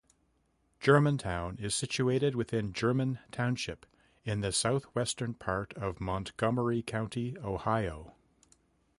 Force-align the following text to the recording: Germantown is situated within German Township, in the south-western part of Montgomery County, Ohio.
Germantown 0.79 1.57
is 1.61 1.75
situated 1.75 2.33
within 2.35 2.73
German 2.73 3.19
Township, 3.31 3.85
in 4.23 4.41
the 4.41 4.51
south-western 4.51 5.35
part 5.35 5.75
of 5.75 6.01
Montgomery 6.01 6.81
County, 6.81 7.37
Ohio. 7.37 8.11